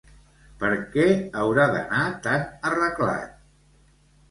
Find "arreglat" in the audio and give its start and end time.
2.73-3.39